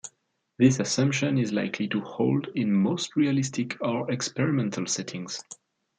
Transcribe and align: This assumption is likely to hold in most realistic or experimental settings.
This 0.57 0.79
assumption 0.79 1.37
is 1.37 1.51
likely 1.51 1.87
to 1.89 1.99
hold 2.01 2.47
in 2.55 2.73
most 2.73 3.15
realistic 3.15 3.77
or 3.81 4.09
experimental 4.11 4.87
settings. 4.87 5.43